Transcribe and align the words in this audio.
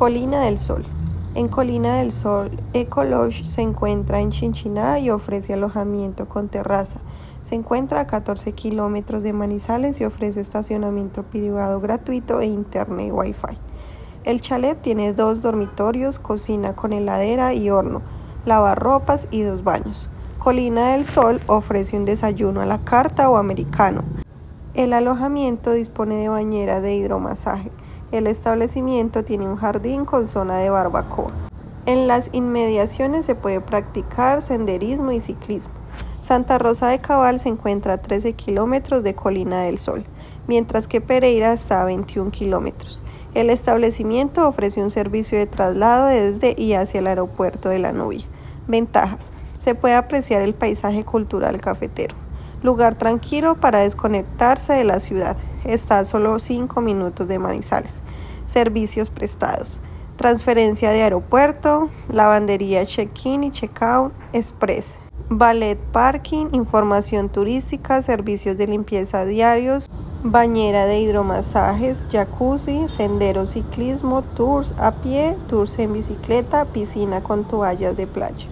Colina 0.00 0.44
del 0.44 0.58
Sol. 0.58 0.86
En 1.34 1.48
Colina 1.48 1.96
del 1.96 2.12
Sol, 2.12 2.52
Ecolodge 2.72 3.44
se 3.44 3.60
encuentra 3.60 4.20
en 4.20 4.30
Chinchiná 4.30 4.98
y 4.98 5.10
ofrece 5.10 5.52
alojamiento 5.52 6.26
con 6.26 6.48
terraza. 6.48 7.00
Se 7.42 7.54
encuentra 7.54 8.00
a 8.00 8.06
14 8.06 8.52
kilómetros 8.52 9.22
de 9.22 9.34
Manizales 9.34 10.00
y 10.00 10.06
ofrece 10.06 10.40
estacionamiento 10.40 11.24
privado 11.24 11.82
gratuito 11.82 12.40
e 12.40 12.46
internet 12.46 13.10
Wi-Fi. 13.12 13.58
El 14.24 14.40
chalet 14.40 14.80
tiene 14.80 15.12
dos 15.12 15.42
dormitorios, 15.42 16.18
cocina 16.18 16.74
con 16.74 16.94
heladera 16.94 17.52
y 17.52 17.68
horno, 17.68 18.00
lavarropas 18.46 19.28
y 19.30 19.42
dos 19.42 19.64
baños. 19.64 20.08
Colina 20.38 20.92
del 20.92 21.04
Sol 21.04 21.42
ofrece 21.46 21.98
un 21.98 22.06
desayuno 22.06 22.62
a 22.62 22.66
la 22.66 22.78
carta 22.78 23.28
o 23.28 23.36
americano. 23.36 24.04
El 24.72 24.94
alojamiento 24.94 25.72
dispone 25.72 26.14
de 26.14 26.30
bañera 26.30 26.80
de 26.80 26.94
hidromasaje. 26.94 27.70
El 28.12 28.26
establecimiento 28.26 29.22
tiene 29.22 29.46
un 29.46 29.56
jardín 29.56 30.04
con 30.04 30.26
zona 30.26 30.58
de 30.58 30.68
barbacoa. 30.68 31.30
En 31.86 32.08
las 32.08 32.28
inmediaciones 32.32 33.24
se 33.24 33.36
puede 33.36 33.60
practicar 33.60 34.42
senderismo 34.42 35.12
y 35.12 35.20
ciclismo. 35.20 35.74
Santa 36.20 36.58
Rosa 36.58 36.88
de 36.88 36.98
Cabal 36.98 37.38
se 37.38 37.48
encuentra 37.48 37.94
a 37.94 37.98
13 37.98 38.32
kilómetros 38.32 39.04
de 39.04 39.14
Colina 39.14 39.62
del 39.62 39.78
Sol, 39.78 40.04
mientras 40.48 40.88
que 40.88 41.00
Pereira 41.00 41.52
está 41.52 41.82
a 41.82 41.84
21 41.84 42.32
kilómetros. 42.32 43.00
El 43.32 43.48
establecimiento 43.48 44.46
ofrece 44.46 44.82
un 44.82 44.90
servicio 44.90 45.38
de 45.38 45.46
traslado 45.46 46.06
desde 46.06 46.54
y 46.60 46.74
hacia 46.74 46.98
el 46.98 47.06
aeropuerto 47.06 47.68
de 47.68 47.78
la 47.78 47.92
Nubia. 47.92 48.24
Ventajas. 48.66 49.30
Se 49.58 49.76
puede 49.76 49.94
apreciar 49.94 50.42
el 50.42 50.54
paisaje 50.54 51.04
cultural 51.04 51.60
cafetero. 51.60 52.16
Lugar 52.62 52.96
tranquilo 52.96 53.54
para 53.54 53.78
desconectarse 53.78 54.72
de 54.72 54.84
la 54.84 54.98
ciudad. 54.98 55.36
Está 55.64 55.98
a 55.98 56.04
solo 56.04 56.38
5 56.38 56.80
minutos 56.80 57.28
de 57.28 57.38
Manizales. 57.38 58.00
Servicios 58.46 59.10
prestados. 59.10 59.80
Transferencia 60.16 60.90
de 60.90 61.02
aeropuerto, 61.02 61.90
lavandería 62.10 62.84
check-in 62.86 63.44
y 63.44 63.50
check-out 63.50 64.12
express. 64.32 64.96
Ballet 65.28 65.78
parking, 65.92 66.48
información 66.52 67.28
turística, 67.28 68.02
servicios 68.02 68.58
de 68.58 68.66
limpieza 68.66 69.24
diarios, 69.24 69.90
bañera 70.22 70.86
de 70.86 71.00
hidromasajes, 71.00 72.08
jacuzzi, 72.10 72.88
sendero 72.88 73.46
ciclismo, 73.46 74.22
tours 74.22 74.74
a 74.78 74.92
pie, 74.92 75.36
tours 75.48 75.78
en 75.78 75.92
bicicleta, 75.92 76.64
piscina 76.64 77.22
con 77.22 77.44
toallas 77.44 77.96
de 77.96 78.06
playa. 78.06 78.46